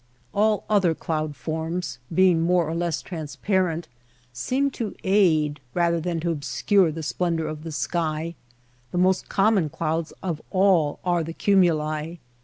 [0.33, 3.87] All the other cloud forms, being more or less transparent,
[4.33, 8.33] seem to aid rather than to obscure the splendor of the sky.
[8.89, 12.15] The most common clouds of all are the cumuli.